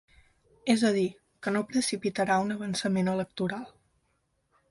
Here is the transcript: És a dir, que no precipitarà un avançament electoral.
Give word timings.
És 0.73 0.83
a 0.87 0.89
dir, 0.95 1.03
que 1.47 1.53
no 1.57 1.61
precipitarà 1.73 2.39
un 2.47 2.55
avançament 2.57 3.13
electoral. 3.13 3.71